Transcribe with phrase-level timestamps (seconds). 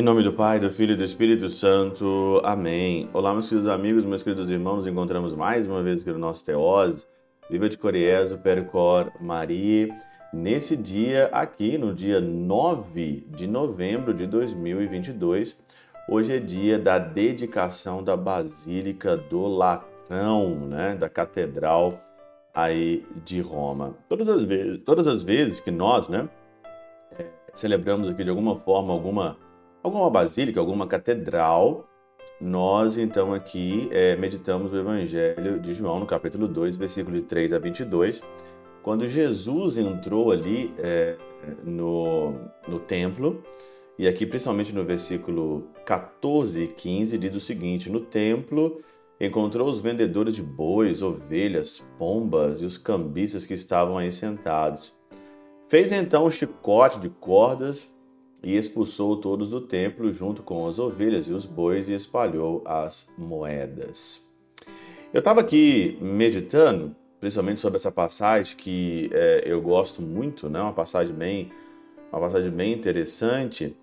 [0.00, 2.40] Em nome do Pai, do Filho e do Espírito Santo.
[2.42, 3.10] Amém.
[3.12, 4.76] Olá, meus queridos amigos, meus queridos irmãos.
[4.76, 7.04] Nos encontramos mais uma vez aqui no nosso Teose.
[7.50, 9.94] Viva de Coriezo, Percor, Maria.
[10.32, 15.54] Nesse dia aqui, no dia 9 de novembro de 2022,
[16.08, 19.46] hoje é dia da dedicação da Basílica do
[20.10, 22.00] Latrão, né, da Catedral
[22.52, 23.94] aí de Roma.
[24.08, 26.28] Todas as vezes, todas as vezes que nós, né,
[27.16, 29.38] é, celebramos aqui de alguma forma alguma
[29.82, 31.88] alguma basílica, alguma catedral,
[32.40, 37.52] nós então aqui é, meditamos o Evangelho de João no capítulo 2, versículo de 3
[37.54, 38.20] a 22,
[38.82, 41.16] quando Jesus entrou ali é,
[41.64, 42.34] no,
[42.68, 43.42] no templo,
[43.98, 48.82] e aqui principalmente no versículo 14 e 15 diz o seguinte: No templo
[49.20, 54.94] encontrou os vendedores de bois, ovelhas, pombas e os cambistas que estavam aí sentados.
[55.68, 57.88] Fez então um chicote de cordas
[58.42, 63.12] e expulsou todos do templo junto com as ovelhas e os bois e espalhou as
[63.18, 64.26] moedas.
[65.12, 70.62] Eu estava aqui meditando, principalmente sobre essa passagem que é, eu gosto muito, né?
[70.62, 71.52] Uma passagem bem,
[72.10, 73.76] uma passagem bem interessante.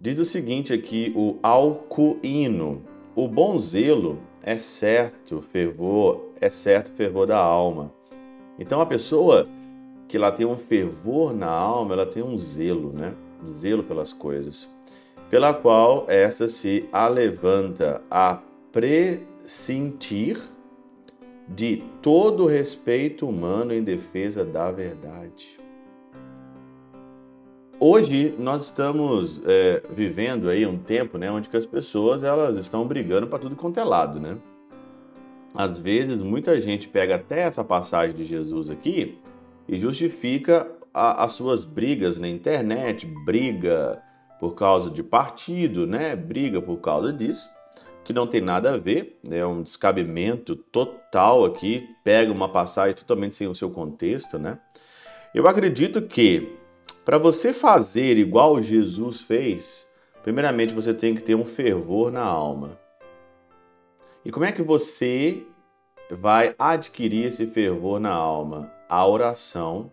[0.00, 2.82] Diz o seguinte aqui, o alcuíno:
[3.14, 7.92] o bom zelo é certo fervor, é certo fervor da alma.
[8.58, 9.48] Então a pessoa
[10.08, 13.14] que ela tem um fervor na alma, ela tem um zelo, né?
[13.54, 14.68] zelo pelas coisas,
[15.30, 18.40] pela qual esta se alevanta a
[18.70, 20.38] pressentir
[21.48, 25.61] de todo respeito humano em defesa da verdade.
[27.84, 33.26] Hoje nós estamos é, vivendo aí um tempo, né, onde as pessoas elas estão brigando
[33.26, 34.38] para tudo quanto é lado, né?
[35.52, 39.18] Às vezes muita gente pega até essa passagem de Jesus aqui
[39.66, 44.00] e justifica a, as suas brigas na internet, briga
[44.38, 46.14] por causa de partido, né?
[46.14, 47.50] Briga por causa disso,
[48.04, 49.38] que não tem nada a ver, né?
[49.38, 54.56] é um descabimento total aqui, pega uma passagem totalmente sem o seu contexto, né?
[55.34, 56.61] Eu acredito que
[57.04, 59.86] para você fazer igual Jesus fez,
[60.22, 62.78] primeiramente você tem que ter um fervor na alma.
[64.24, 65.44] E como é que você
[66.10, 68.72] vai adquirir esse fervor na alma?
[68.88, 69.90] A oração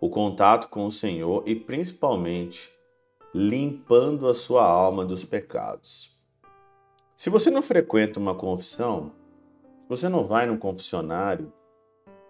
[0.00, 2.72] o contato com o Senhor e principalmente
[3.34, 6.14] limpando a sua alma dos pecados.
[7.16, 9.12] Se você não frequenta uma confissão,
[9.82, 11.52] se você não vai num confessionário,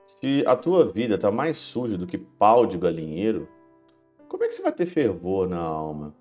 [0.07, 3.49] se a tua vida está mais suja do que pau de galinheiro,
[4.29, 6.15] como é que você vai ter fervor na alma?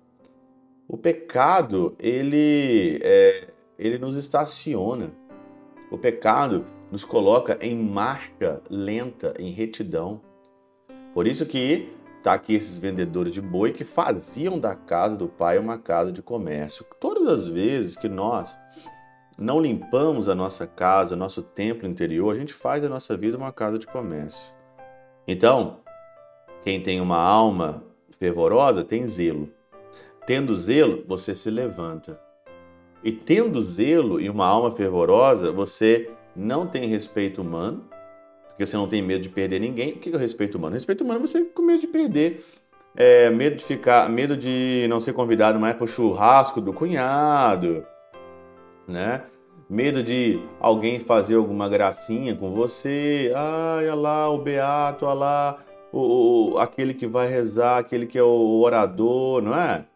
[0.88, 5.10] O pecado, ele, é, ele nos estaciona.
[5.90, 10.20] O pecado nos coloca em marcha lenta, em retidão.
[11.12, 15.58] Por isso que tá aqui esses vendedores de boi que faziam da casa do pai
[15.58, 16.86] uma casa de comércio.
[17.00, 18.56] Todas as vezes que nós
[19.38, 23.36] não limpamos a nossa casa, o nosso templo interior, a gente faz da nossa vida
[23.36, 24.52] uma casa de comércio.
[25.26, 25.80] Então,
[26.62, 27.84] quem tem uma alma
[28.18, 29.48] fervorosa tem zelo.
[30.26, 32.20] Tendo zelo, você se levanta.
[33.02, 37.84] E tendo zelo e uma alma fervorosa, você não tem respeito humano,
[38.48, 39.92] porque você não tem medo de perder ninguém.
[39.92, 40.72] O que é o respeito humano?
[40.72, 42.44] O respeito humano é você com medo de perder.
[42.96, 47.84] É, medo de ficar, medo de não ser convidado mais para o churrasco do cunhado,
[48.88, 49.22] né?
[49.68, 53.32] Medo de alguém fazer alguma gracinha com você.
[53.36, 55.58] Ai, olha lá o beato, olha lá
[55.96, 59.86] o, o, aquele que vai rezar, aquele que é o orador, não é?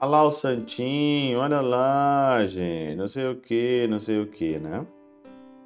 [0.00, 4.58] Olha lá o santinho, olha lá, gente, não sei o que, não sei o que,
[4.58, 4.86] né?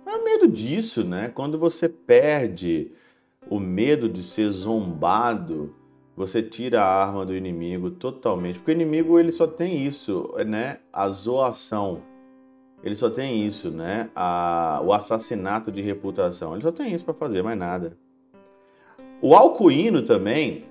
[0.07, 1.29] É medo disso, né?
[1.29, 2.91] Quando você perde
[3.51, 5.75] o medo de ser zombado,
[6.17, 8.59] você tira a arma do inimigo totalmente.
[8.59, 10.79] Porque o inimigo ele só tem isso, né?
[10.93, 12.03] A zoação.
[12.83, 14.11] Ele só tem isso, né?
[14.15, 16.55] A, o assassinato de reputação.
[16.55, 17.97] Ele só tem isso para fazer, mais nada.
[19.21, 20.65] O Alcuíno também,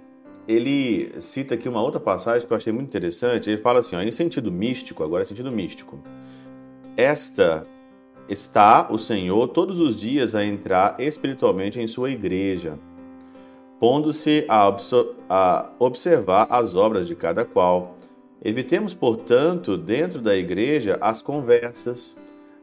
[0.47, 3.50] ele cita aqui uma outra passagem que eu achei muito interessante.
[3.50, 6.00] Ele fala assim, ó, em sentido místico, agora é sentido místico.
[6.95, 7.65] Esta
[8.30, 12.77] está o Senhor todos os dias a entrar espiritualmente em sua igreja,
[13.80, 14.75] pondo-se a,
[15.30, 17.97] a, observar as obras de cada qual.
[18.44, 22.15] Evitemos, portanto, dentro da igreja as conversas,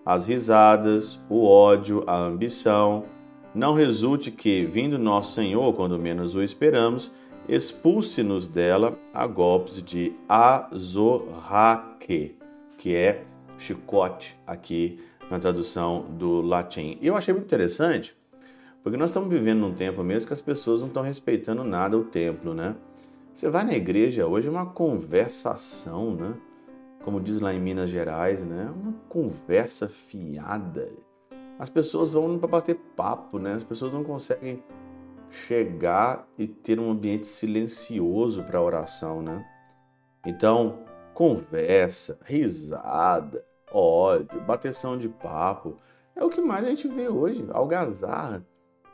[0.06, 3.04] as risadas, o ódio, a ambição.
[3.54, 7.12] Não resulte que, vindo nosso Senhor, quando menos o esperamos,
[7.46, 12.34] expulse-nos dela a golpes de azorraque,
[12.78, 13.24] que é
[13.58, 14.98] chicote aqui
[15.30, 16.96] na tradução do latim.
[17.00, 18.16] E eu achei muito interessante,
[18.82, 22.02] Porque nós estamos vivendo num tempo mesmo que as pessoas não estão respeitando nada o
[22.02, 22.74] templo, né?
[23.32, 26.34] Você vai na igreja hoje é uma conversação, né?
[27.04, 28.72] Como diz lá em Minas Gerais, né?
[28.74, 30.88] Uma conversa fiada.
[31.62, 33.54] As pessoas vão para bater papo, né?
[33.54, 34.60] As pessoas não conseguem
[35.30, 39.46] chegar e ter um ambiente silencioso para oração, né?
[40.26, 40.80] Então,
[41.14, 45.76] conversa, risada, ódio, bateção de papo,
[46.16, 48.44] é o que mais a gente vê hoje, algazarra.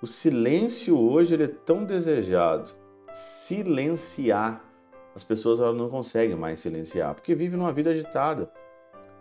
[0.03, 2.71] O silêncio hoje ele é tão desejado.
[3.15, 4.63] Silenciar.
[5.15, 8.53] As pessoas elas não conseguem mais silenciar, porque vivem numa vida agitada.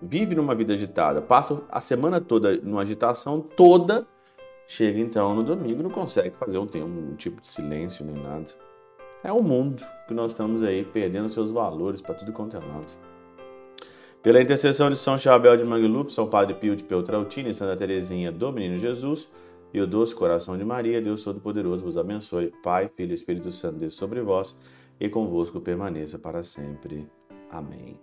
[0.01, 4.05] Vive numa vida agitada, passa a semana toda numa agitação toda,
[4.67, 8.45] chega então no domingo não consegue fazer um, um tipo de silêncio nem nada.
[9.23, 12.93] É o mundo que nós estamos aí perdendo seus valores para tudo quanto é lado.
[14.21, 18.31] Pela intercessão de São Chabel de Mangluf, São Padre Pio de Peltrautina e Santa Teresinha
[18.31, 19.31] do Menino Jesus
[19.73, 22.51] e o doce coração de Maria, Deus Todo-Poderoso vos abençoe.
[22.63, 24.57] Pai, Filho e Espírito Santo, Deus sobre vós
[24.99, 27.07] e convosco permaneça para sempre.
[27.49, 27.99] Amém.